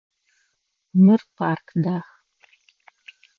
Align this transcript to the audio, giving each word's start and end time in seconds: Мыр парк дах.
Мыр 1.03 1.21
парк 1.37 1.67
дах. 1.83 2.07